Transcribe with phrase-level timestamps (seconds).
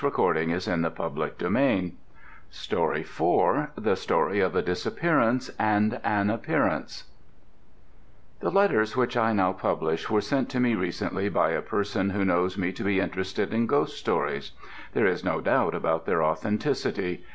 [0.01, 0.69] THE STORY OF A DISAPPEARANCE
[1.45, 2.03] AND AN APPEARANCE
[2.49, 7.03] THE STORY OF A DISAPPEARANCE AND AN APPEARANCE
[8.39, 12.25] The letters which I now publish were sent to me recently by a person who
[12.25, 14.53] knows me to be interested in ghost stories.
[14.93, 17.23] There is no doubt about their authenticity.